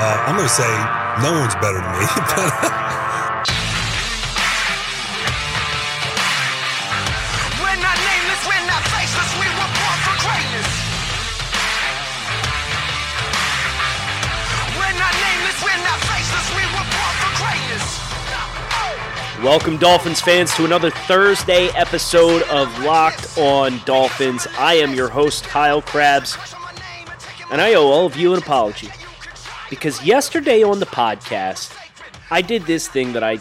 [0.00, 0.70] Uh, I'm going to say
[1.26, 2.06] no one's better than me.
[7.58, 10.70] We're not nameless, we're not faceless, we were born for greatness.
[14.78, 17.82] We're not nameless, we're not faceless, we were born for greatness.
[19.42, 24.46] Welcome, Dolphins fans, to another Thursday episode of Locked On Dolphins.
[24.56, 26.38] I am your host, Kyle Crabbs,
[27.50, 28.90] and I owe all of you an apology.
[29.70, 31.76] Because yesterday on the podcast,
[32.30, 33.38] I did this thing that I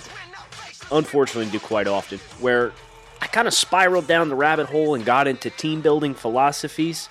[0.91, 2.73] unfortunately do quite often, where
[3.21, 7.09] I kind of spiraled down the rabbit hole and got into team building philosophies,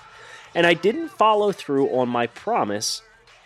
[0.55, 3.01] and I didn't follow through on my promise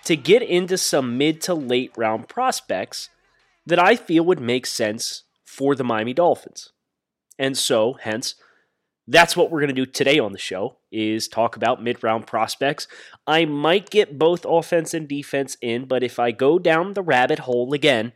[0.05, 3.09] to get into some mid to late round prospects
[3.65, 6.71] that I feel would make sense for the Miami Dolphins.
[7.37, 8.35] And so, hence,
[9.11, 12.87] that's what we're going to do today on the show is talk about mid-round prospects.
[13.27, 17.39] I might get both offense and defense in, but if I go down the rabbit
[17.39, 18.13] hole again,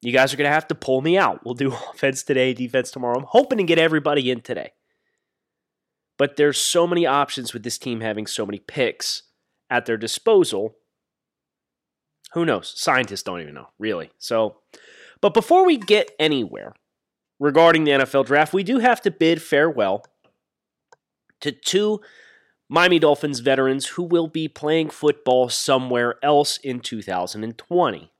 [0.00, 1.44] you guys are going to have to pull me out.
[1.44, 3.18] We'll do offense today, defense tomorrow.
[3.18, 4.72] I'm hoping to get everybody in today.
[6.16, 9.24] But there's so many options with this team having so many picks
[9.68, 10.76] at their disposal.
[12.32, 12.72] Who knows?
[12.74, 14.10] Scientists don't even know, really.
[14.18, 14.56] So,
[15.20, 16.74] but before we get anywhere,
[17.40, 20.04] regarding the NFL draft, we do have to bid farewell
[21.40, 22.00] to two
[22.68, 28.12] Miami Dolphins veterans who will be playing football somewhere else in 2020.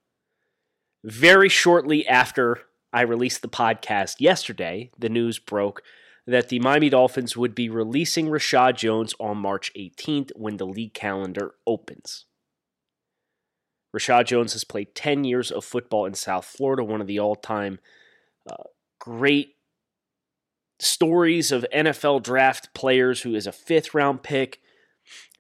[1.05, 2.59] Very shortly after
[2.93, 5.83] I released the podcast yesterday, the news broke
[6.27, 10.95] that the Miami Dolphins would be releasing Reshad Jones on March 18th when the league
[10.95, 12.25] calendar opens.
[13.97, 17.35] Reshad Jones has played 10 years of football in South Florida, one of the all
[17.35, 17.81] time
[18.49, 18.65] uh,
[19.01, 19.57] great
[20.79, 24.61] stories of NFL draft players who is a fifth round pick,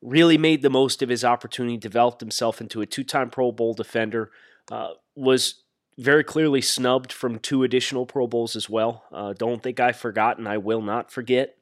[0.03, 3.75] really made the most of his opportunity, developed himself into a two time Pro Bowl
[3.75, 4.31] defender,
[4.73, 5.63] uh, was
[5.99, 9.05] very clearly snubbed from two additional Pro Bowls as well.
[9.13, 10.47] Uh, don't think I've forgotten.
[10.47, 11.57] I will not forget.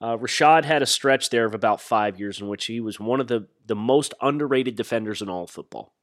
[0.00, 3.20] Uh, Reshad had a stretch there of about five years in which he was one
[3.20, 5.94] of the, the most underrated defenders in all football.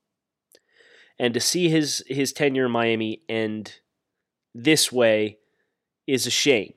[1.19, 3.79] And to see his his tenure in Miami end
[4.53, 5.37] this way
[6.07, 6.73] is a shame.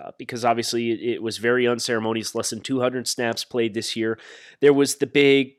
[0.00, 2.34] Uh, because obviously it, was very unceremonious.
[2.34, 4.18] Less than 200 snaps played this year.
[4.60, 5.52] There was the big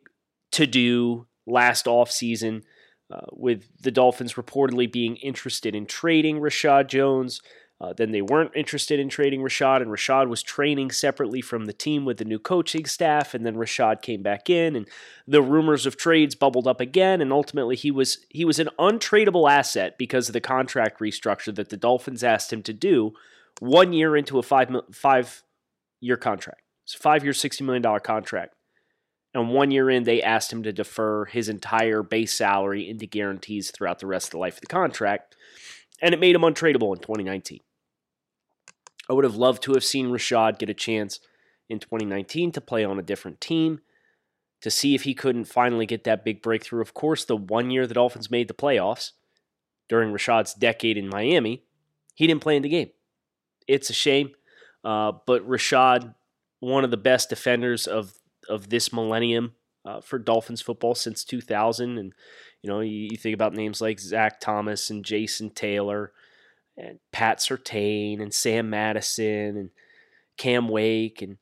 [0.51, 2.63] to do last offseason
[3.09, 7.41] uh, with the Dolphins reportedly being interested in trading Reshad Jones.
[7.79, 11.73] Uh, then they weren't interested in trading Reshad, and Reshad was training separately from the
[11.73, 13.35] team with the new coaching staff.
[13.35, 14.87] And then Reshad came back in, and
[15.27, 17.21] the rumors of trades bubbled up again.
[17.21, 21.69] And ultimately, he was he was an untradeable asset because of the contract restructure that
[21.69, 23.13] the Dolphins asked him to do
[23.59, 25.43] one year into a five five
[25.99, 26.61] year contract.
[26.85, 28.55] It's a five year, sixty million dollar contract.
[29.35, 33.69] And one year in, they asked him to defer his entire base salary into guarantees
[33.69, 35.35] throughout the rest of the life of the contract.
[36.01, 37.59] And it made him untradeable in 2019.
[39.09, 41.19] I would have loved to have seen Reshad get a chance
[41.69, 43.79] in 2019 to play on a different team,
[44.61, 46.81] to see if he couldn't finally get that big breakthrough.
[46.81, 49.11] Of course, the one year the Dolphins made the playoffs
[49.89, 51.63] during Reshad's decade in Miami,
[52.13, 52.89] he didn't play in the game.
[53.67, 54.31] It's a shame,
[54.83, 56.15] uh, but Reshad,
[56.59, 58.13] one of the best defenders of
[58.49, 59.53] of this millennium
[59.85, 62.13] uh, for Dolphins football since 2000, and
[62.61, 66.11] you know you, you think about names like Zach Thomas and Jason Taylor
[66.77, 69.69] and Pat Surtain and Sam Madison and
[70.37, 71.37] Cam Wake and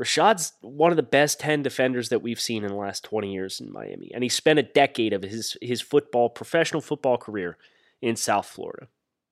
[0.00, 3.60] Reshad's one of the best 10 defenders that we've seen in the last 20 years
[3.60, 4.10] in Miami.
[4.12, 7.56] And he spent a decade of his, his football, professional football career
[8.02, 8.88] in South Florida.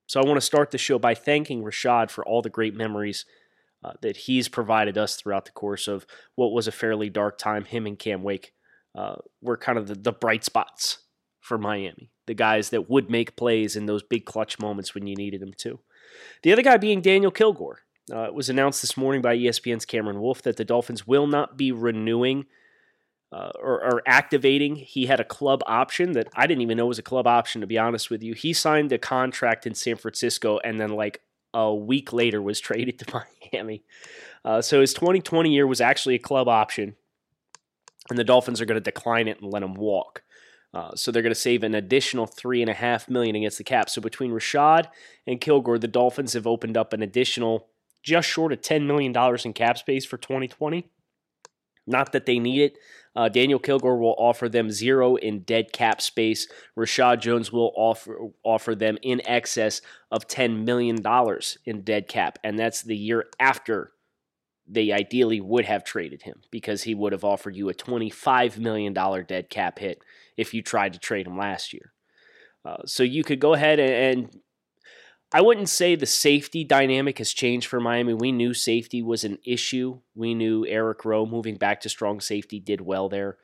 [0.06, 3.26] So I want to start the show by thanking Reshad for all the great memories
[3.84, 7.64] uh, that he's provided us throughout the course of what was a fairly dark time.
[7.64, 8.54] Him and Cam Wake
[8.94, 10.98] uh, were kind of the, the bright spots
[11.44, 15.14] for Miami, the guys that would make plays in those big clutch moments when you
[15.14, 15.79] needed them to.
[16.43, 17.81] The other guy being Daniel Kilgore.
[18.11, 21.58] Uh, it was announced this morning by ESPN's Cameron Wolfe that the Dolphins will not
[21.58, 22.46] be renewing
[23.31, 24.76] uh, or, or, activating.
[24.76, 27.67] He had a club option that I didn't even know was a club option, to
[27.67, 28.32] be honest with you.
[28.32, 31.20] He signed a contract in San Francisco and then, like,
[31.52, 33.82] a week later was traded to Miami.
[34.44, 36.94] Uh, so his 2020 year was actually a club option,
[38.08, 40.23] and the Dolphins are going to decline it and let him walk.
[40.74, 43.64] Uh, so they're going to save an additional three and a half million against the
[43.64, 43.88] cap.
[43.88, 44.88] So between Reshad
[45.26, 47.68] and Kilgore, the Dolphins have opened up an additional
[48.02, 50.90] just short of ten million dollars in cap space for 2020.
[51.86, 52.78] Not that they need it.
[53.14, 56.48] Uh, Daniel Kilgore will offer them zero in dead cap space.
[56.76, 59.80] Reshad Jones will offer offer them in excess
[60.10, 63.92] of ten million dollars in dead cap, and that's the year after
[64.66, 68.94] they ideally would have traded him because he would have offered you a $25 million
[68.94, 70.02] dead cap hit
[70.36, 71.92] if you tried to trade him last year.
[72.64, 74.40] Uh, so you could go ahead and, and
[75.32, 78.14] I wouldn't say the safety dynamic has changed for Miami.
[78.14, 80.00] We knew safety was an issue.
[80.14, 83.38] We knew Eric Rowe moving back to strong safety did well there.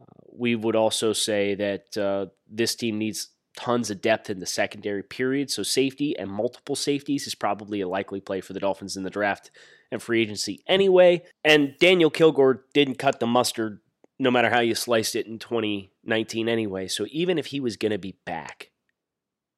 [0.00, 4.46] Uh, we would also say that uh, this team needs tons of depth in the
[4.46, 5.50] secondary period.
[5.50, 9.10] So safety and multiple safeties is probably a likely play for the Dolphins in the
[9.10, 9.50] draft
[9.92, 11.24] and free agency anyway.
[11.44, 13.80] And Daniel Kilgore didn't cut the mustard
[14.18, 16.88] no matter how you sliced it in 2019 anyway.
[16.88, 18.70] So even if he was going to be back,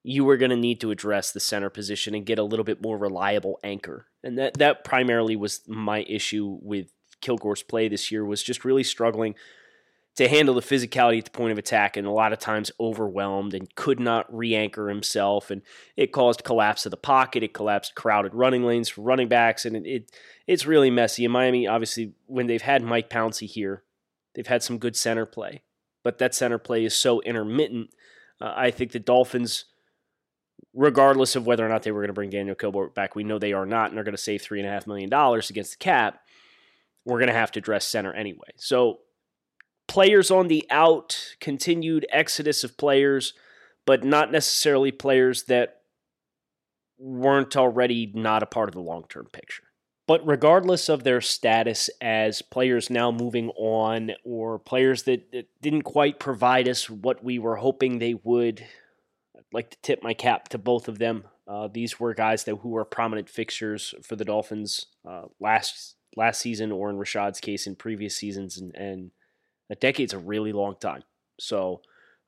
[0.03, 2.81] you were going to need to address the center position and get a little bit
[2.83, 4.07] more reliable anchor.
[4.23, 6.89] And that that primarily was my issue with
[7.21, 9.35] Kilgore's play this year was just really struggling
[10.17, 13.53] to handle the physicality at the point of attack and a lot of times overwhelmed
[13.53, 15.63] and could not re-anchor himself and
[15.97, 19.77] it caused collapse of the pocket it collapsed crowded running lanes for running backs and
[19.77, 20.11] it, it
[20.47, 23.83] it's really messy in Miami obviously when they've had Mike Pouncey here
[24.37, 25.63] they've had some good center play
[26.05, 27.91] but that center play is so intermittent
[28.41, 29.65] uh, I think the Dolphins
[30.73, 33.39] regardless of whether or not they were going to bring Daniel Kilgore back we know
[33.39, 35.73] they are not and they're going to save three and a half million dollars against
[35.73, 36.21] the cap
[37.05, 39.01] we're going to have to address center anyway so
[39.87, 43.35] players on the out, continued exodus of players,
[43.85, 45.81] but not necessarily players that
[46.99, 49.65] weren't already not a part of the long term picture.
[50.07, 55.83] But regardless of their status as players now moving on or players that, that didn't
[55.83, 58.65] quite provide us what we were hoping they would,
[59.37, 61.25] I'd like to tip my cap to both of them.
[61.49, 66.41] Uh, these were guys that who were prominent fixtures for the Dolphins uh, last last
[66.41, 69.11] season, or in Reshad's case, in previous seasons, and, and
[69.69, 71.03] a decade's a really long time.
[71.39, 71.83] So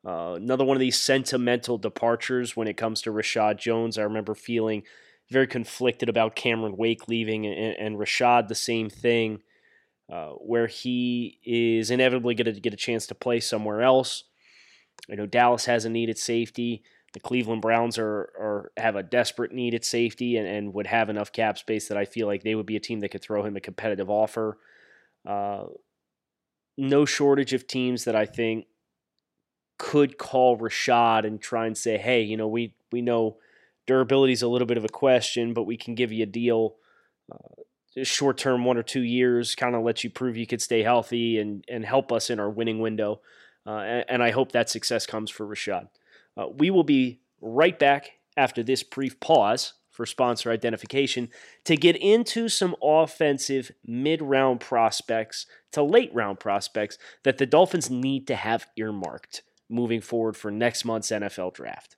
[0.05, 3.97] uh, another one of these sentimental departures when it comes to Reshad Jones.
[3.97, 4.83] I remember feeling
[5.31, 9.41] very conflicted about Cameron Wake leaving, and, and Reshad the same thing,
[10.11, 14.23] uh, where he is inevitably going to get a chance to play somewhere else.
[15.11, 16.83] I know Dallas has a need at safety.
[17.13, 21.09] The Cleveland Browns are, are have a desperate need at safety and, and would have
[21.09, 23.43] enough cap space that I feel like they would be a team that could throw
[23.43, 24.57] him a competitive offer.
[25.27, 25.65] Uh,
[26.77, 28.65] no shortage of teams that I think
[29.77, 33.37] could call Reshad and try and say, hey, you know, we we know
[33.89, 36.75] durability is a little bit of a question, but we can give you a deal,
[37.31, 40.83] uh, short term, one or two years, kind of let you prove you could stay
[40.83, 43.19] healthy and and help us in our winning window.
[43.65, 45.89] Uh, and, and, I hope that success comes for Reshad.
[46.37, 51.29] Uh, we will be right back after this brief pause for sponsor identification
[51.65, 57.89] to get into some offensive mid round prospects to late round prospects that the Dolphins
[57.89, 61.97] need to have earmarked moving forward for next month's NFL draft.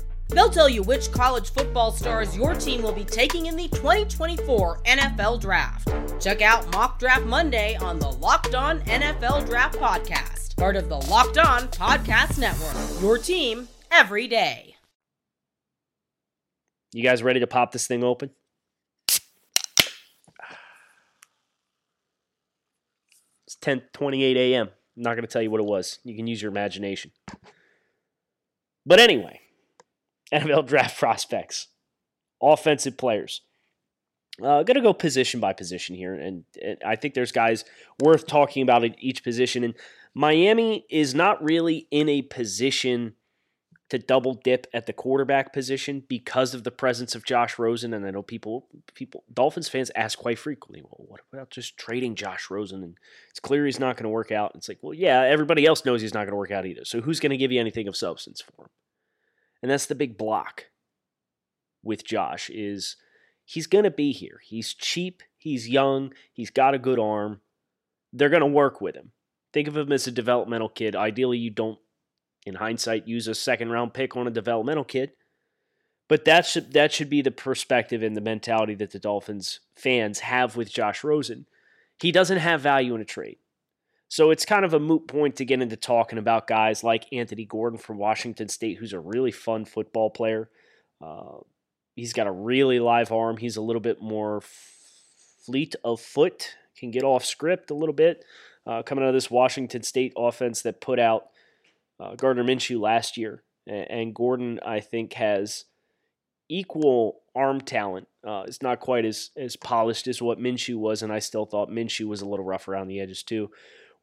[0.31, 4.79] They'll tell you which college football stars your team will be taking in the 2024
[4.83, 5.93] NFL Draft.
[6.19, 10.97] Check out Mock Draft Monday on the Locked On NFL Draft Podcast part of the
[11.09, 13.01] Locked On Podcast Network.
[13.01, 14.75] Your team every day.
[16.93, 18.29] You guys ready to pop this thing open?
[23.47, 24.67] It's 10:28 a.m.
[24.67, 25.97] I'm not going to tell you what it was.
[26.03, 27.11] You can use your imagination.
[28.85, 29.40] But anyway,
[30.33, 31.67] NFL draft prospects,
[32.41, 33.41] offensive players.
[34.41, 37.65] Uh, going to go position by position here, and, and, I think there's guys
[37.99, 39.63] worth talking about at each position.
[39.63, 39.75] And
[40.15, 43.15] Miami is not really in a position
[43.91, 47.93] to double dip at the quarterback position because of the presence of Josh Rosen.
[47.93, 52.15] And I know people, people, Dolphins fans ask quite frequently, well, what about just trading
[52.15, 52.83] Josh Rosen?
[52.83, 52.97] And
[53.29, 54.53] it's clear he's not going to work out.
[54.55, 56.85] It's like, well, yeah, everybody else knows he's not going to work out either.
[56.85, 58.69] So who's going to give you anything of substance for him?
[59.61, 60.65] And that's the big block
[61.83, 62.95] with Josh is
[63.45, 64.39] he's going to be here.
[64.43, 67.41] He's cheap, he's young, he's got a good arm.
[68.13, 69.11] They're going to work with him.
[69.53, 70.95] Think of him as a developmental kid.
[70.95, 71.79] Ideally, you don't,
[72.45, 75.11] in hindsight, use a second round pick on a developmental kid.
[76.07, 80.19] But that should that should be the perspective and the mentality that the Dolphins fans
[80.19, 81.45] have with Josh Rosen.
[82.01, 83.37] he doesn't have value in a trade.
[84.11, 87.45] So it's kind of a moot point to get into talking about guys like Anthony
[87.45, 90.49] Gordon from Washington State, who's a really fun football player.
[91.01, 91.37] Uh,
[91.95, 93.37] he's got a really live arm.
[93.37, 94.41] He's a little bit more
[95.45, 98.25] fleet of foot, can get off script a little bit.
[98.67, 101.27] Uh, coming out of this Washington State offense that put out
[101.97, 103.43] uh, Gardner Minshew last year.
[103.65, 105.63] And, and, Gordon, I think, has
[106.49, 108.09] equal arm talent.
[108.27, 111.69] Uh, it's not quite as, as polished as what Minshew was, and I still thought
[111.69, 113.51] Minshew was a little rough around the edges too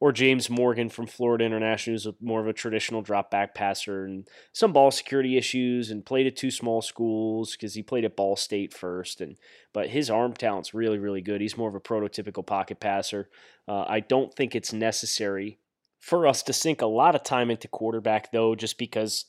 [0.01, 4.29] or James Morgan from Florida International, who's more of a traditional drop back passer and
[4.53, 8.37] some ball security issues and played at two small schools because he played at Ball
[8.37, 9.21] State first.
[9.21, 9.37] And
[9.73, 11.41] but his arm talent's really really good.
[11.41, 13.29] He's more of a prototypical pocket passer.
[13.67, 15.59] Uh, I don't think it's necessary
[15.99, 19.27] for us to sink a lot of time into quarterback though, just because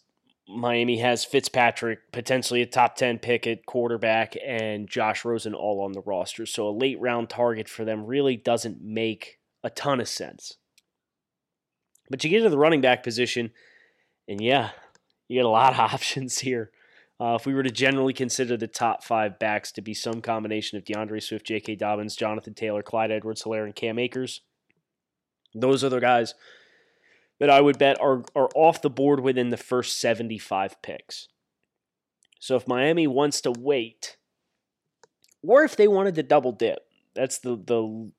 [0.48, 5.92] Miami has Fitzpatrick, potentially a top 10 pick at quarterback, and Josh Rosen all on
[5.92, 6.46] the roster.
[6.46, 10.58] So a late round target for them really doesn't make a ton of sense.
[12.10, 13.52] But you get to the running back position,
[14.28, 14.72] and yeah,
[15.28, 16.72] you get a lot of options here.
[17.22, 20.78] Uh, if we were to generally consider the top five backs to be some combination
[20.78, 21.76] of D'Andre Swift, J.K.
[21.76, 24.42] Dobbins, Jonathan Taylor, Clyde Edwards Helaire, and Cam Akers,
[25.54, 26.34] those are the guys
[27.40, 31.28] that I would bet are, are off the board within the first 75 picks.
[32.40, 34.18] So if Miami wants to wait,
[35.42, 36.86] or if they wanted to double dip,
[37.16, 38.12] that's the, the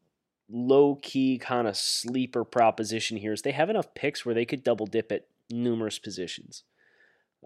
[0.50, 4.64] low key kind of sleeper proposition here is they have enough picks where they could
[4.64, 6.64] double dip at numerous positions.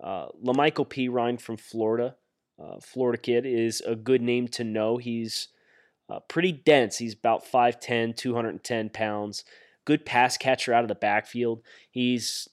[0.02, 2.16] Uh, Perine from Florida,
[2.62, 4.96] uh, Florida kid, is a good name to know.
[4.96, 5.48] He's
[6.08, 6.98] uh, pretty dense.
[6.98, 9.44] He's about 5'10, 210 pounds.
[9.84, 11.62] Good pass catcher out of the backfield.
[11.90, 12.48] He's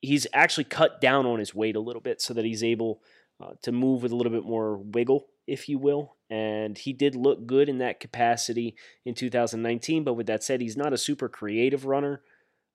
[0.00, 3.02] he's actually cut down on his weight a little bit so that he's able
[3.40, 6.16] uh, to move with a little bit more wiggle, if you will.
[6.30, 10.04] And he did look good in that capacity in 2019.
[10.04, 12.20] But with that said, he's not a super creative runner,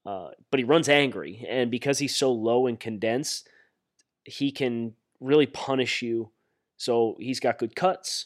[0.05, 1.45] uh, but he runs angry.
[1.47, 3.47] And because he's so low and condensed,
[4.23, 6.31] he can really punish you.
[6.77, 8.25] So he's got good cuts.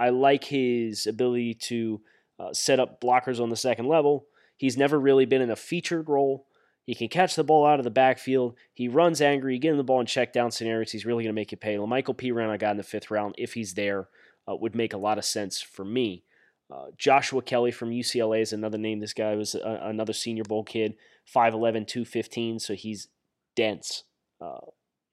[0.00, 2.00] I like his ability to
[2.38, 4.26] uh, set up blockers on the second level.
[4.56, 6.46] He's never really been in a featured role.
[6.84, 8.56] He can catch the ball out of the backfield.
[8.72, 9.54] He runs angry.
[9.54, 10.90] You get him the ball in check down scenarios.
[10.90, 11.78] He's really going to make you pay.
[11.78, 12.32] Michael P.
[12.32, 13.36] Perine, I got in the fifth round.
[13.38, 14.08] If he's there,
[14.48, 16.24] uh, would make a lot of sense for me.
[16.72, 18.98] Uh, Joshua Kelley from UCLA is another name.
[18.98, 20.94] This guy was a, another Senior Bowl kid,
[21.32, 23.08] 5'11, 215, so he's
[23.54, 24.04] dense.
[24.40, 24.58] Uh,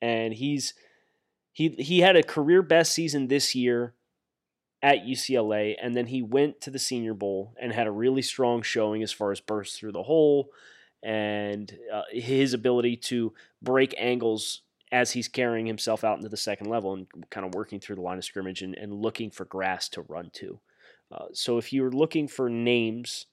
[0.01, 0.73] and he's
[1.51, 3.93] he he had a career best season this year
[4.81, 8.61] at UCLA, and then he went to the Senior Bowl and had a really strong
[8.61, 10.49] showing as far as burst through the hole
[11.03, 16.67] and uh, his ability to break angles as he's carrying himself out into the second
[16.67, 19.87] level and kind of working through the line of scrimmage and, and looking for grass
[19.89, 20.59] to run to.
[21.11, 23.27] Uh, so if you're looking for names,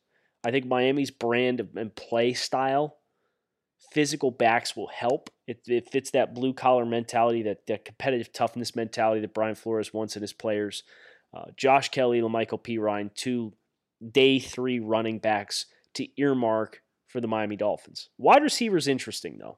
[0.45, 2.99] I think Miami's brand and play style,
[3.93, 5.31] physical backs will help.
[5.47, 9.93] It, it fits that blue collar mentality, that, that competitive toughness mentality that Brian Flores
[9.93, 10.83] wants in his players.
[11.35, 13.55] Uh, Josh Kelley, Perine, two
[14.13, 16.83] day three running backs to earmark
[17.17, 18.11] for the Miami Dolphins.
[18.19, 19.57] Wide receivers interesting though.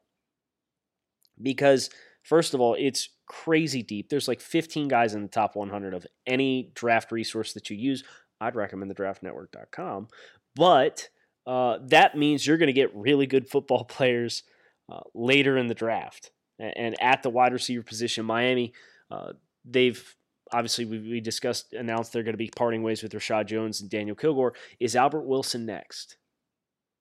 [1.42, 1.90] Because
[2.22, 4.08] first of all, it's crazy deep.
[4.08, 8.04] There's like 15 guys in the top 100 of any draft resource that you use.
[8.40, 10.06] I'd recommend the draftnetwork.com.
[10.54, 11.08] But
[11.48, 14.44] uh, that means you're going to get really good football players
[14.88, 16.30] uh, later in the draft.
[16.60, 18.72] And at the wide receiver position, Miami,
[19.10, 19.32] uh,
[19.64, 20.14] they've
[20.52, 23.90] obviously we, we discussed announced they're going to be parting ways with Reshad Jones and
[23.90, 24.54] Daniel Kilgore.
[24.78, 26.18] Is Albert Wilson next?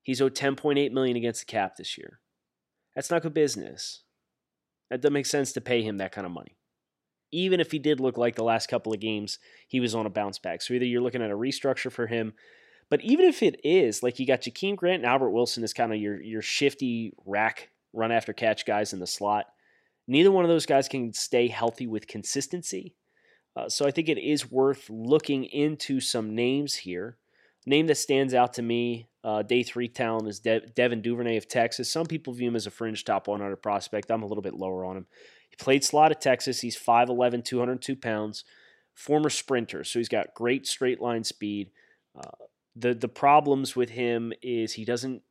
[0.07, 2.21] He's owed 10.8 million against the cap this year.
[2.95, 4.03] That's not good business.
[4.89, 6.55] That doesn't make sense to pay him that kind of money.
[7.33, 9.37] Even if he did look like the last couple of games,
[9.67, 10.61] he was on a bounce back.
[10.61, 12.35] So either you're looking at a restructure for him,
[12.89, 15.91] but even if it is, like you got Jakeem Grant and Albert Wilson is kind
[15.91, 19.47] of your your shifty rack run after catch guys in the slot.
[20.07, 22.95] Neither one of those guys can stay healthy with consistency.
[23.57, 27.17] Uh, so I think it is worth looking into some names here.
[27.67, 31.49] Name that stands out to me uh, day three talent is De- Devin Duvernay of
[31.49, 31.91] Texas.
[31.91, 34.09] Some people view him as a fringe top 100 prospect.
[34.09, 35.05] I'm a little bit lower on him.
[35.49, 36.61] He played slot at Texas.
[36.61, 38.45] He's 5'11, 202 pounds.
[38.93, 41.71] Former sprinter, so he's got great straight line speed.
[42.17, 42.45] Uh,
[42.75, 45.21] the the problems with him is he doesn't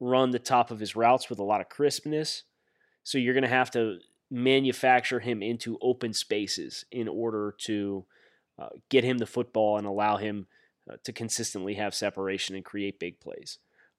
[0.00, 2.42] run the top of his routes with a lot of crispness.
[3.04, 3.98] So you're going to have to
[4.30, 8.04] manufacture him into open spaces in order to
[8.58, 10.46] uh, get him the football and allow him
[10.90, 13.58] uh, to consistently have separation and create big plays.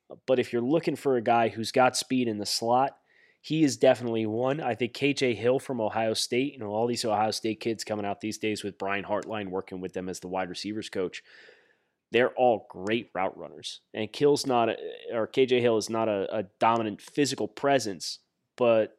[0.09, 2.97] Uh, but if you're looking for a guy who's got speed in the slot,
[3.41, 4.59] he is definitely one.
[4.59, 8.05] I think KJ Hill from Ohio State, you know, all these Ohio State kids coming
[8.05, 11.21] out these days with Brian Hartline working with them as the wide receivers coach.
[12.11, 13.81] they're all great route runners.
[13.93, 14.77] And Kill's not, a,
[15.13, 18.19] or KJ Hill is not a, a dominant physical presence,
[18.55, 18.97] but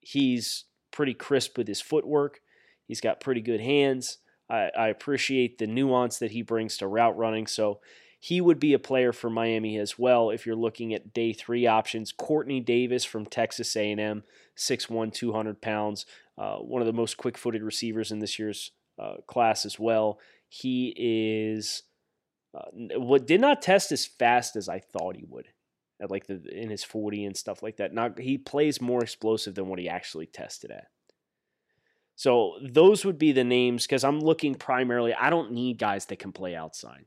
[0.00, 2.40] he's pretty crisp with his footwork.
[2.86, 4.18] He's got pretty good hands.
[4.52, 7.46] I, I appreciate the nuance that he brings to route running.
[7.46, 7.80] So
[8.20, 11.66] he would be a player for Miami as well if you're looking at day three
[11.66, 12.12] options.
[12.12, 14.22] Quartney Davis from Texas A&M,
[14.56, 16.06] 6'1", 200 pounds,
[16.36, 20.20] uh, one of the most quick-footed receivers in this year's uh, class as well.
[20.48, 21.82] He is
[22.54, 25.48] uh, what did not test as fast as I thought he would
[26.00, 27.94] at like the in his 40 and stuff like that.
[27.94, 30.88] Not he plays more explosive than what he actually tested at.
[32.22, 35.12] So those would be the names because I'm looking primarily.
[35.12, 37.06] I don't need guys that can play outside.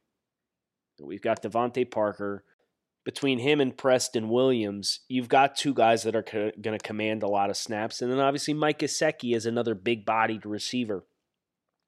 [1.02, 2.44] We've got DeVante Parker.
[3.06, 7.24] Between him and Preston Williams, you've got two guys that are co- going to command
[7.24, 8.02] a lot of snaps.
[8.02, 11.06] And then obviously Mike Gesicki is another big bodied receiver.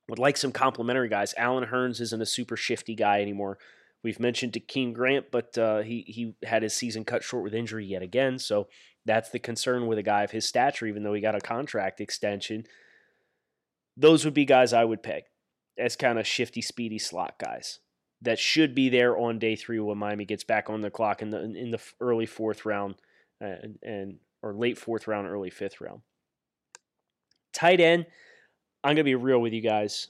[0.08, 1.34] Would like some complementary guys.
[1.36, 3.58] Allen Hurns isn't a super shifty guy anymore.
[4.06, 7.88] We've mentioned Jakeem Grant, but uh, he, he had his season cut short with injury
[7.88, 8.40] yet again.
[8.40, 8.70] So
[9.06, 12.00] that's the concern with a guy of his stature, even though he got a contract
[12.00, 12.64] extension.
[13.98, 15.26] Those would be guys I would pick
[15.78, 17.80] as kind of shifty, speedy slot guys
[18.22, 21.30] that should be there on day three when Miami gets back on the clock in
[21.30, 22.96] the in the early fourth round
[23.42, 26.02] uh, and, and or late fourth round, early fifth round.
[27.54, 28.06] Tight end,
[28.84, 30.08] I'm gonna be real with you guys.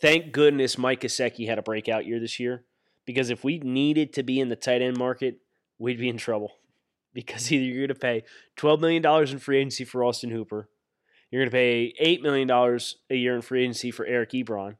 [0.00, 2.64] Thank goodness Mike Gesicki had a breakout year this year
[3.06, 5.38] because if we needed to be in the tight end market,
[5.78, 6.52] we'd be in trouble
[7.14, 8.24] because either you're to pay
[8.56, 10.68] $12 million in free agency for Austin Hooper,
[11.32, 14.76] you're going to pay $8 million a year in free agency for Eric Ebron,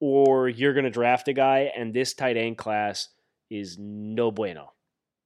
[0.00, 3.08] or you're going to draft a guy, and this tight end class
[3.50, 4.74] is no bueno.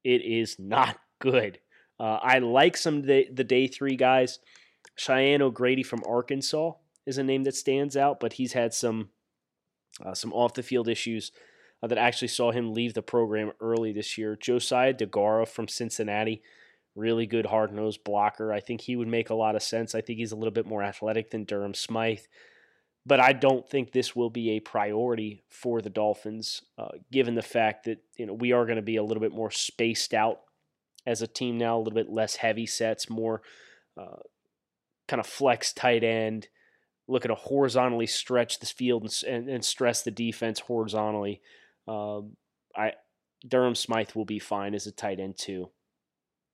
[0.04, 1.58] It is not good.
[1.98, 4.38] Uh, I like some of the, the day three guys.
[4.94, 6.72] Cheyenne O'Grady from Arkansas
[7.06, 9.10] is a name that stands out, but he's had some
[10.04, 11.32] uh, some off the field issues
[11.82, 14.36] uh, that actually saw him leave the program early this year.
[14.36, 16.42] Josiah DeGuara from Cincinnati,
[16.96, 18.52] really good hard nosed blocker.
[18.52, 19.94] I think he would make a lot of sense.
[19.94, 22.24] I think he's a little bit more athletic than Durham Smythe
[23.06, 27.42] but I don't think this will be a priority for the Dolphins, uh, given the
[27.42, 30.40] fact that you know we are going to be a little bit more spaced out
[31.06, 33.42] as a team now, a little bit less heavy sets, more
[33.96, 34.22] uh,
[35.06, 36.48] kind of flex tight end,
[37.06, 41.40] looking to horizontally stretch this field and, and, and stress the defense horizontally.
[41.86, 42.36] Um,
[42.76, 42.94] I
[43.46, 45.70] Durham Smythe will be fine as a tight end too.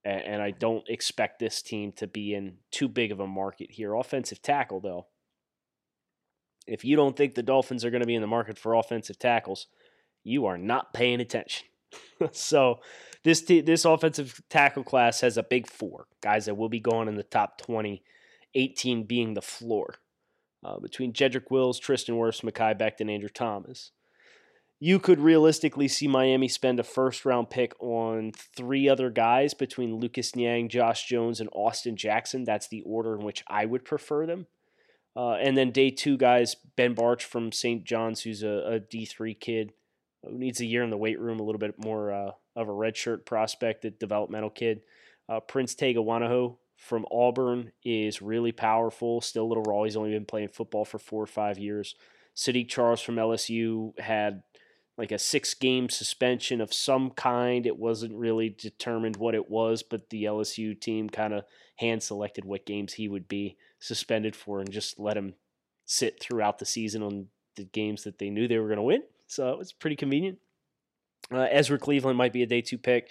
[0.05, 3.73] And, and I don't expect this team to be in too big of a market
[3.73, 3.95] here.
[3.95, 5.07] Offensive tackle, though
[6.67, 9.19] if you don't think the Dolphins are going to be in the market for offensive
[9.19, 9.67] tackles,
[10.25, 11.67] you are not paying attention.
[12.33, 12.81] so
[13.25, 17.09] this t- this offensive tackle class has a big four guys that will be going
[17.09, 18.03] in the top 20,
[18.55, 19.97] 18 being the floor.
[20.65, 23.91] Uh, between Jedrick Wills, Tristan Wirfs, Mekhi Becton, Andrew Thomas.
[24.85, 29.95] You could realistically see Miami spend a first round pick on three other guys between
[29.95, 32.42] Lucas Niang, Josh Jones, and Austin Jackson.
[32.42, 34.49] That's the order in which I would prefer them.
[35.14, 37.85] Uh, and then day two, guys, Ben Bartch from St.
[37.85, 39.73] John's, who's a a D3 kid
[40.25, 42.73] who needs a year in the weight room, a little bit more uh, of a
[42.73, 44.81] redshirt prospect, a developmental kid.
[45.29, 49.85] Uh, Prince Tega Wanogho from Auburn is really powerful, still a little raw.
[49.85, 51.95] He's only been playing football for four or five years.
[52.35, 54.42] Saahdiq Charles from LSU had
[54.98, 57.66] like a six game suspension of some kind.
[57.66, 61.44] It wasn't really determined what it was, but the LSU team kind of
[61.76, 65.35] hand selected what games he would be suspended for and just let him
[65.87, 67.26] sit throughout the season on
[67.57, 69.02] the games that they knew they were going to win.
[69.26, 70.38] So it was pretty convenient.
[71.33, 73.09] Uh, Ezra Cleveland might be a day two pick.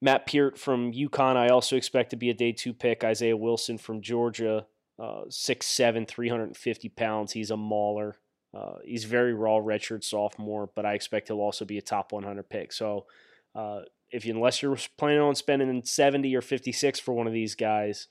[0.00, 3.02] Matt Peart from UConn, I also expect to be a day two pick.
[3.02, 4.66] Isaiah Wilson from Georgia,
[4.98, 7.32] uh, 6'7, 350 pounds.
[7.32, 8.16] He's a mauler.
[8.54, 12.48] Uh, he's very raw, redshirt sophomore, but I expect he'll also be a top 100
[12.48, 12.72] pick.
[12.72, 13.06] So,
[13.54, 17.56] uh, if you, unless you're planning on spending 70 or 56 for one of these
[17.56, 18.06] guys,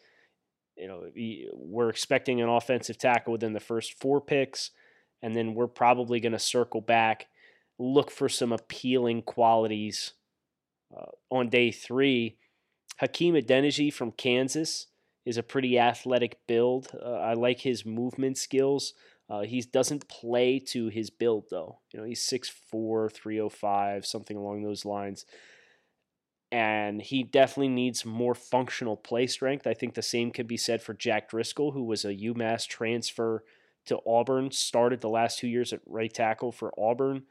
[0.76, 1.04] you know,
[1.54, 4.72] we're expecting an offensive tackle within the first four picks,
[5.22, 7.28] and then we're probably going to circle back,
[7.80, 10.14] look for some appealing qualities
[10.96, 12.38] uh, on day three.
[12.98, 14.88] Hakeem Adeniji from Kansas
[15.26, 16.90] is a pretty athletic build.
[16.94, 18.94] Uh, I like his movement skills.
[19.34, 21.80] Uh, he doesn't play to his build though.
[21.92, 25.26] You know, he's 6'4", 305, something along those lines.
[26.52, 29.66] And he definitely needs more functional play strength.
[29.66, 33.44] I think the same could be said for Jack Driscoll, who was a UMass transfer
[33.88, 37.24] to Auburn, started the last two years at right tackle for Auburn.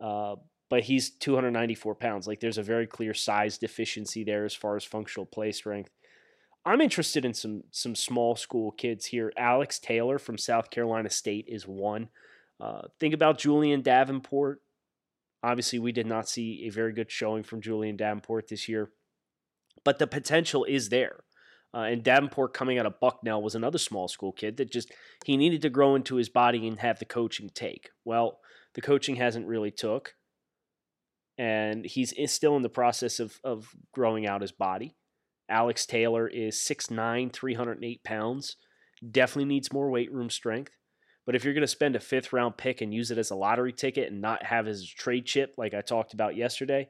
[0.00, 0.36] Uh,
[0.70, 2.28] but he's 294 pounds.
[2.28, 5.90] Like there's a very clear size deficiency there as far as functional play strength.
[6.64, 9.32] I'm interested in some some small school kids here.
[9.36, 12.08] Alex Taylor from South Carolina State is one.
[12.60, 14.60] Uh, think about Julian Davenport
[15.42, 18.90] Obviously, we did not see a very good showing from Julian Davenport this year,
[19.84, 21.20] but the potential is there.
[21.72, 24.90] Uh, and Davenport coming out of Bucknell was another small school kid that just
[25.24, 27.90] he needed to grow into his body and have the coaching take.
[28.04, 28.40] Well,
[28.74, 30.14] the coaching hasn't really took,
[31.36, 34.96] and he's still in the process of of growing out his body.
[35.48, 38.56] Alex Taylor is 6'9", 308 pounds.
[39.08, 40.72] Definitely needs more weight room strength.
[41.24, 43.36] But if you're going to spend a fifth round pick and use it as a
[43.36, 46.88] lottery ticket and not have a trade chip like I talked about yesterday,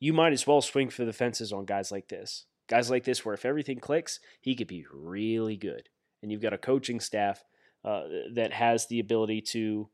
[0.00, 2.46] you might as well swing for the fences on guys like this.
[2.68, 5.88] Guys like this, where if everything clicks, he could be really good.
[6.22, 7.44] And you've got a coaching staff
[7.84, 9.90] uh, that has the ability to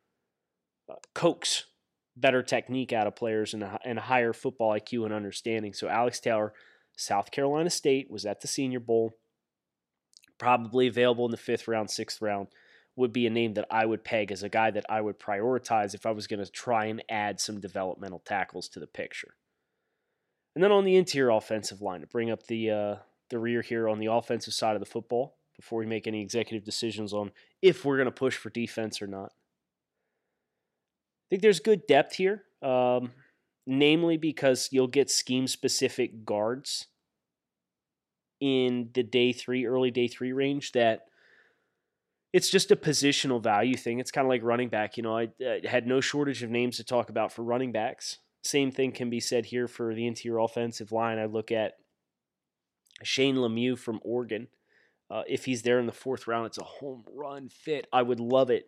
[0.89, 1.65] uh, coax
[2.17, 5.73] better technique out of players and and a higher football IQ and understanding.
[5.73, 6.53] So Alex Taylor,
[6.97, 9.17] South Carolina State, was at the Senior Bowl,
[10.39, 12.49] probably available in the fifth round, sixth round
[12.97, 15.95] would be a name that I would peg as a guy that I would prioritize
[15.95, 19.35] if I was going to try and add some developmental tackles to the picture.
[20.55, 22.97] And then on the interior offensive line, to bring up the uh,
[23.31, 26.65] the rear here on the offensive side of the football before we make any executive
[26.65, 27.31] decisions on
[27.63, 29.33] if we're going to push for defense or not.
[31.27, 33.13] I think there's good depth here, um,
[33.71, 36.89] namely because you'll get scheme specific guards
[38.41, 41.07] in the day three, early day three range that
[42.33, 44.01] it's just a positional value thing.
[44.01, 44.97] It's kind of like running back.
[44.97, 48.19] You know, I, I, had no shortage of names to talk about for running backs.
[48.43, 51.19] Same thing can be said here for the interior offensive line.
[51.19, 51.75] I look at
[53.05, 54.49] Shane Lemieux from Oregon.
[55.09, 57.87] Uh, if he's there in the fourth round, it's a home run fit.
[57.93, 58.67] I would love it.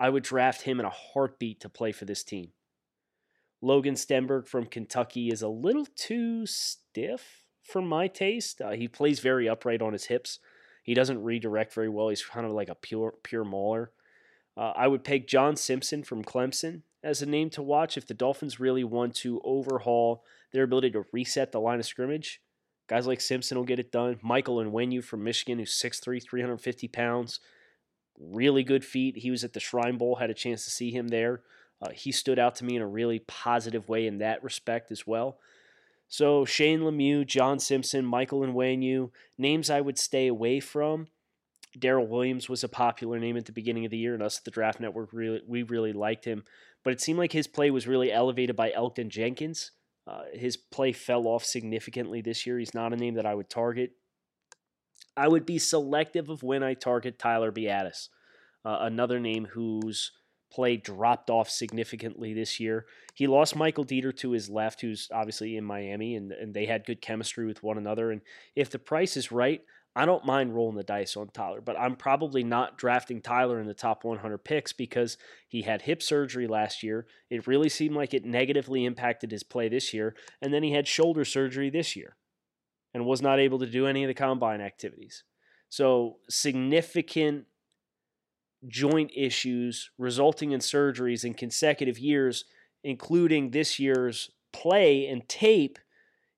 [0.00, 2.52] I would draft him in a heartbeat to play for this team.
[3.62, 8.60] Logan Stenberg from Kentucky is a little too stiff for my taste.
[8.60, 10.38] Uh, he plays very upright on his hips.
[10.82, 12.08] He doesn't redirect very well.
[12.08, 13.90] He's kind of like a pure pure mauler.
[14.56, 18.14] Uh, I would peg John Simpson from Clemson as a name to watch if the
[18.14, 22.40] Dolphins really want to overhaul their ability to reset the line of scrimmage.
[22.88, 24.18] Guys like Simpson will get it done.
[24.22, 27.40] Michael Onwenu from Michigan, who's 6'3", 350 pounds.
[28.18, 29.18] Really good feet.
[29.18, 31.42] He was at the Shrine Bowl, had a chance to see him there.
[31.82, 35.06] Uh, he stood out to me in a really positive way in that respect as
[35.06, 35.38] well.
[36.08, 41.08] So Shane Lemieux, John Simpson, Michael Onwenu, names I would stay away from.
[41.78, 44.44] Darryl Williams was a popular name at the beginning of the year, and us at
[44.44, 46.44] the Draft Network really we really liked him.
[46.84, 49.72] But it seemed like his play was really elevated by Elgton Jenkins.
[50.06, 52.58] Uh, his play fell off significantly this year.
[52.58, 53.90] He's not a name that I would target.
[55.16, 58.08] I would be selective of when I target Tyler Biadasz,
[58.64, 60.12] uh, another name who's
[60.50, 62.86] play dropped off significantly this year.
[63.14, 66.86] He lost Michael Deiter to his left, who's obviously in Miami, and, and they had
[66.86, 68.10] good chemistry with one another.
[68.10, 68.20] And
[68.54, 69.62] if the price is right,
[69.98, 73.66] I don't mind rolling the dice on Tyler, but I'm probably not drafting Tyler in
[73.66, 75.16] the top 100 picks because
[75.48, 77.06] he had hip surgery last year.
[77.30, 80.14] It really seemed like it negatively impacted his play this year.
[80.42, 82.16] And then he had shoulder surgery this year
[82.92, 85.24] and was not able to do any of the combine activities.
[85.70, 87.46] So, significant
[88.68, 92.44] joint issues resulting in surgeries in consecutive years,
[92.84, 95.78] including this year's play and tape,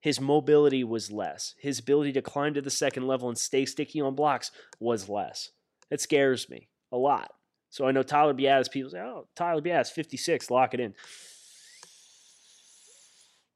[0.01, 1.55] his mobility was less.
[1.59, 5.51] His ability to climb to the second level and stay sticky on blocks was less.
[5.91, 7.33] It scares me a lot.
[7.71, 10.95] So I know Tyler Biadasz, people say, oh, Tyler Biadasz, 56, lock it in.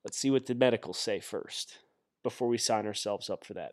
[0.05, 1.79] Let's see what the medicals say first
[2.23, 3.73] before we sign ourselves up for that.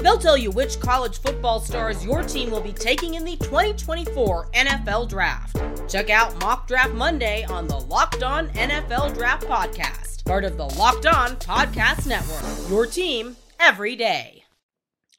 [0.00, 4.50] They'll tell you which college football stars your team will be taking in the 2024
[4.52, 5.60] NFL Draft.
[5.90, 10.66] Check out Mock Draft Monday on the Locked On NFL Draft Podcast, part of the
[10.66, 12.70] Locked On Podcast Network.
[12.70, 14.44] Your team every day.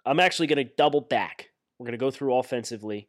[0.06, 1.50] I'm actually going to double back.
[1.78, 3.08] We're going to go through offensively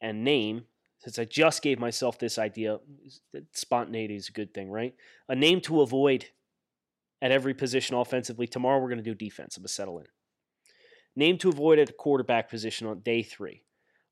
[0.00, 0.64] and name,
[0.98, 2.78] since I just gave myself this idea,
[3.52, 4.94] spontaneity is a good thing, right?
[5.28, 6.26] A name to avoid
[7.20, 8.46] at every position offensively.
[8.46, 9.56] Tomorrow we're going to do defense.
[9.56, 10.06] I'm going to settle in.
[11.14, 13.62] Name to avoid at a quarterback position on day three.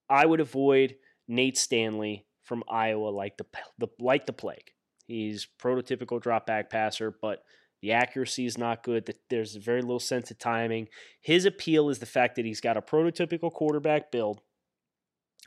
[0.08, 0.96] I would avoid
[1.28, 3.46] Nate Stanley from Iowa like the,
[3.78, 4.72] the like the plague.
[5.06, 7.42] He's prototypical drop back passer, but
[7.80, 9.14] the accuracy is not good.
[9.30, 10.88] There's very little sense of timing.
[11.20, 14.40] His appeal is the fact that he's got a prototypical quarterback build,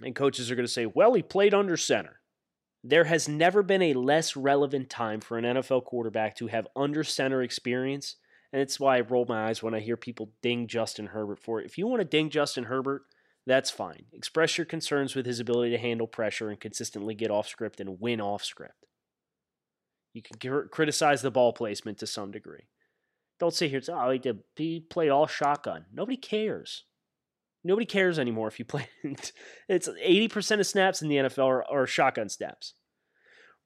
[0.02, 2.22] and coaches are going to say, "Well, he played under center."
[2.84, 7.04] There has never been a less relevant time for an NFL quarterback to have under
[7.04, 8.18] center experience
[8.54, 11.60] and it's why I roll my eyes when I hear people ding Justin Herbert for
[11.60, 11.66] it.
[11.66, 13.02] If you want to ding Justin Herbert,
[13.48, 14.06] that's fine.
[14.13, 18.00] Express your concerns with his ability to handle pressure and consistently get off script and
[18.00, 18.86] win off script.
[20.13, 22.68] You can cr- criticize the ball placement to some degree.
[23.39, 25.86] Don't sit here and say, oh, he played all shotgun.
[25.92, 26.86] Nobody cares.
[27.63, 28.88] Nobody cares anymore if you play.
[29.68, 32.76] it's 80% of snaps in the NFL are, are shotgun snaps.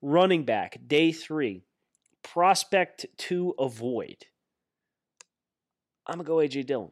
[0.02, 1.66] Running back, day three,
[2.24, 4.26] prospect to avoid.
[6.08, 6.64] I'm going to go A.J.
[6.64, 6.92] Dillon.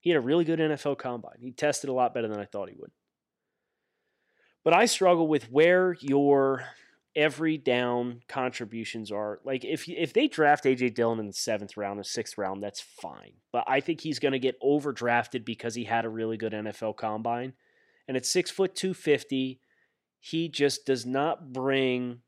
[0.00, 1.38] He had a really good NFL combine.
[1.40, 2.90] He tested a lot better than I thought he would.
[4.64, 6.64] But I struggle with where your
[7.16, 9.40] every down contributions are.
[9.44, 12.80] Like if if they draft AJ Dillon in the seventh round or sixth round, that's
[12.80, 13.32] fine.
[13.52, 16.96] But I think he's going to get overdrafted because he had a really good NFL
[16.96, 17.54] combine,
[18.06, 19.60] and at six foot two fifty,
[20.20, 22.20] he just does not bring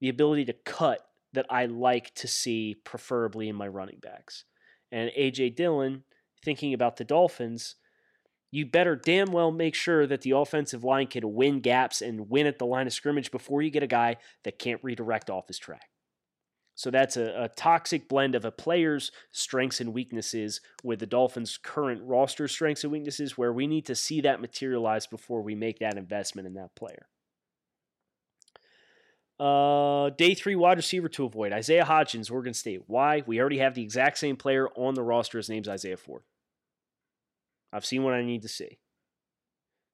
[0.00, 1.00] the ability to cut
[1.34, 4.44] that I like to see, preferably in my running backs.
[4.90, 6.04] And AJ Dillon,
[6.42, 7.76] thinking about the Dolphins
[8.54, 12.46] you better damn well make sure that the offensive line can win gaps and win
[12.46, 15.58] at the line of scrimmage before you get a guy that can't redirect off his
[15.58, 15.90] track.
[16.76, 21.58] So that's a, a, toxic blend of a player's strengths and weaknesses with the Dolphins'
[21.60, 25.80] current roster strengths and weaknesses, where we need to see that materialize before we make
[25.80, 27.08] that investment in that player.
[29.38, 32.82] Uh, day three wide receiver to avoid Isaiah Hodgins, Oregon State.
[32.86, 33.22] Why?
[33.26, 35.38] We already have the exact same player on the roster.
[35.38, 36.22] His name's Isaiah Ford.
[37.72, 38.78] I've seen what I need to see.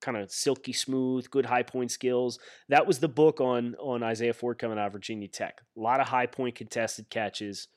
[0.02, 2.38] Kind of silky smooth, good high point skills.
[2.68, 5.62] That was the book on on Isaiah Ford coming out of Virginia Tech.
[5.76, 7.68] A lot of high point contested catches,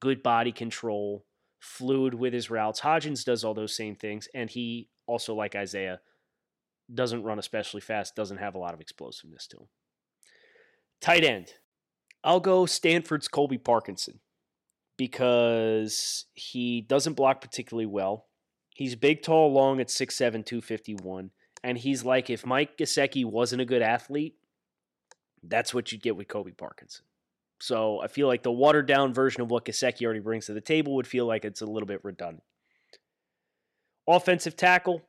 [0.00, 1.24] good body control,
[1.60, 2.80] fluid with his routes.
[2.80, 6.00] Hodgins does all those same things, and he also, like Isaiah,
[6.92, 9.68] doesn't run especially fast, doesn't have a lot of explosiveness to him.
[11.00, 11.54] Tight end.
[12.24, 14.20] I'll go Stanford's Colby Parkinson
[14.96, 18.26] because he doesn't block particularly well.
[18.70, 21.30] He's big, tall, long at 6'7, 251.
[21.62, 24.36] And he's like, if Mike Gesicki wasn't a good athlete,
[25.42, 27.04] that's what you'd get with Colby Parkinson.
[27.60, 30.60] So I feel like the watered down version of what Gesicki already brings to the
[30.60, 32.42] table would feel like it's a little bit redundant.
[34.08, 35.02] Offensive tackle,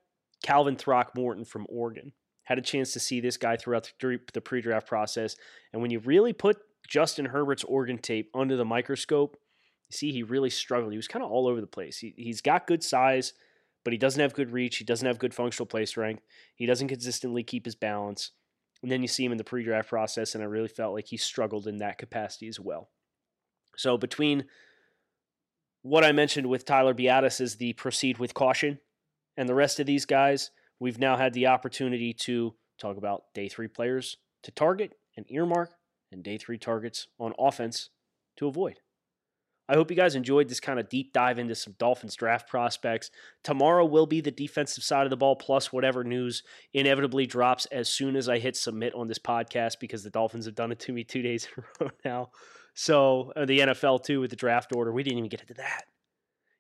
[0.43, 2.13] Calvin Throckmorton from Oregon.
[2.48, 5.36] Had a chance to see this guy throughout the pre draft process.
[5.74, 6.58] And when you really put
[6.88, 9.38] Justin Herbert's Oregon tape under the microscope,
[9.90, 10.92] you see he really struggled.
[10.92, 11.98] He was kind of all over the place.
[11.98, 13.34] He, he's got good size
[13.88, 14.76] but he doesn't have good reach.
[14.76, 16.22] He doesn't have good functional play strength.
[16.56, 18.32] He doesn't consistently keep his balance.
[18.84, 21.08] And then you see him in the pre draft process, and I really felt like
[21.08, 22.90] he struggled in that capacity as well.
[23.78, 24.44] So between
[25.84, 28.80] what I mentioned with Tyler Biadasz is the proceed with caution
[29.38, 33.50] and the rest of these guys, we've now had the opportunity to talk about day
[33.50, 35.72] three players to target and earmark
[36.12, 37.90] and day three targets on offense
[38.38, 38.80] to avoid.
[39.70, 43.12] I hope you guys enjoyed this kind of deep dive into some Dolphins draft prospects.
[43.44, 46.42] Tomorrow will be the defensive side of the ball, plus whatever news
[46.74, 50.56] inevitably drops as soon as I hit submit on this podcast because the Dolphins have
[50.56, 52.30] done it to me two days in a row now.
[52.76, 54.94] So, uh, the NFL too with the draft order.
[54.94, 55.84] We didn't even get into that.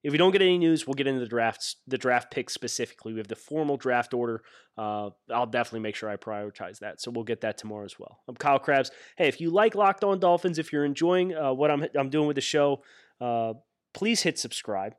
[0.07, 3.11] If we don't get any news, we'll get into the drafts, the draft picks specifically.
[3.11, 4.41] We have the formal draft order.
[4.77, 7.01] Uh, I'll definitely make sure I prioritize that.
[7.01, 8.19] So we'll get that tomorrow as well.
[8.25, 8.89] I'm Kyle Crabbs.
[9.17, 12.25] Hey, if you like Locked On Dolphins, if you're enjoying uh, what I'm I'm doing
[12.25, 12.83] with the show,
[13.19, 13.55] uh,
[13.93, 14.95] please hit subscribe.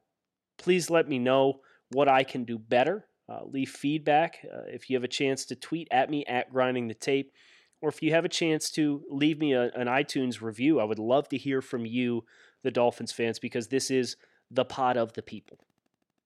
[0.58, 3.06] Please let me know what I can do better.
[3.30, 4.44] Uh, leave feedback.
[4.44, 7.32] Uh, if you have a chance to tweet at me at grinding the tape,
[7.80, 10.98] or if you have a chance to leave me a, an iTunes review, I would
[10.98, 12.24] love to hear from you,
[12.62, 14.16] the Dolphins fans, because this is
[14.50, 15.58] the pod of the people.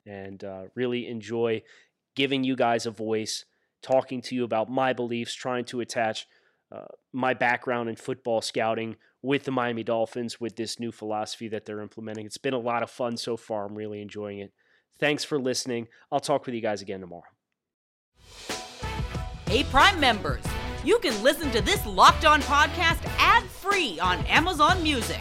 [0.06, 1.62] And uh, really enjoy
[2.14, 3.44] giving you guys a voice,
[3.82, 6.26] talking to you about my beliefs, trying to attach
[6.72, 11.64] uh, my background in football scouting with the Miami Dolphins with this new philosophy that
[11.64, 12.26] they're implementing.
[12.26, 13.66] It's been a lot of fun so far.
[13.66, 14.52] I'm really enjoying it.
[14.98, 15.88] Thanks for listening.
[16.10, 17.22] I'll talk with you guys again tomorrow.
[19.46, 20.44] Hey, Prime members,
[20.84, 25.20] you can listen to this locked on podcast ad free on Amazon Music.